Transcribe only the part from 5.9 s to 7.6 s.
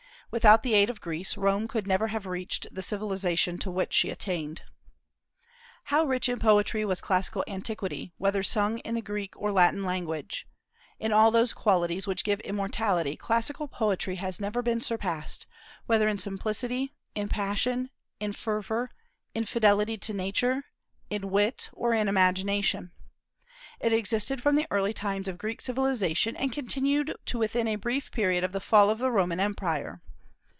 How rich in poetry was classical